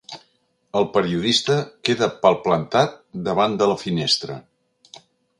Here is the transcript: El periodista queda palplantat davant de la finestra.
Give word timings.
El 0.79 0.85
periodista 0.93 1.57
queda 1.89 2.07
palplantat 2.23 2.95
davant 3.27 3.57
de 3.63 3.67
la 3.73 3.77
finestra. 3.83 4.39